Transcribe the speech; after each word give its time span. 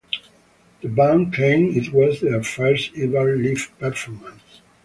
The 0.81 0.87
band 0.89 1.31
claimed 1.35 1.77
it 1.77 1.93
was 1.93 2.21
their 2.21 2.41
first 2.41 2.89
ever 2.97 3.37
live 3.37 3.71
performance. 3.77 4.61